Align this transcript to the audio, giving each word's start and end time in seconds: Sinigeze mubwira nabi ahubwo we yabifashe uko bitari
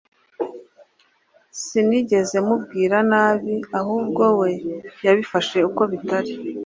Sinigeze 1.63 2.37
mubwira 2.47 2.97
nabi 3.11 3.55
ahubwo 3.79 4.23
we 4.39 4.49
yabifashe 5.05 5.57
uko 5.69 5.81
bitari 5.91 6.31